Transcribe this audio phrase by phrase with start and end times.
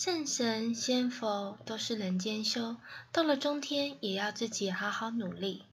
[0.00, 2.76] 圣神仙佛都是人间修
[3.10, 5.64] 到了中天也要自己好好努力。